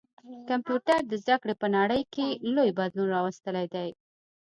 کمپيوټر 0.49 0.99
د 1.07 1.11
زده 1.23 1.35
کړي 1.41 1.55
په 1.61 1.67
نړۍ 1.77 2.01
کي 2.13 2.27
لوی 2.55 2.69
بدلون 2.79 3.07
راوستلی 3.15 3.65
دی. 3.73 3.89